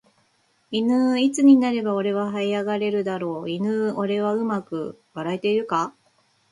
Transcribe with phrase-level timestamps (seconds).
[0.71, 5.93] いぬーいつになれば俺は這い上がれるだろういぬー俺はうまく笑えているか